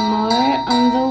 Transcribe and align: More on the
More 0.00 0.64
on 0.66 0.92
the 0.94 1.09